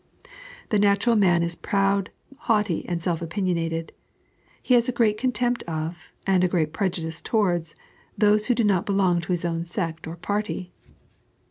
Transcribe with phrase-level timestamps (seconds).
[0.69, 2.09] The natural man is proud,
[2.49, 3.91] haughty, and self opinionated.
[4.63, 7.75] He has a great contempt of, and a great prejudice towards,
[8.17, 10.71] those who do not belong to his own sect or party.